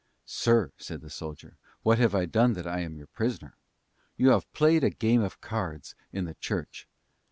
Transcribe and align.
"Sir," 0.25 0.71
said 0.77 1.01
the 1.01 1.11
soldier, 1.11 1.57
"What 1.83 1.99
have 1.99 2.15
I 2.15 2.25
done 2.25 2.53
that 2.53 2.65
I 2.65 2.79
am 2.79 2.97
your 2.97 3.05
prisoner?" 3.05 3.55
"You 4.17 4.29
have 4.29 4.51
played 4.51 4.83
a 4.83 4.89
game 4.89 5.21
of 5.21 5.41
cards 5.41 5.93
in 6.11 6.25
the 6.25 6.33
church." 6.33 6.87